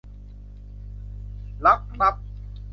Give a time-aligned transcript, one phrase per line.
[1.65, 2.15] รักลับ